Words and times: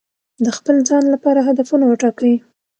د 0.43 0.47
خپل 0.57 0.75
ځان 0.89 1.03
لپاره 1.13 1.41
هدفونه 1.47 1.85
وټاکئ. 1.87 2.33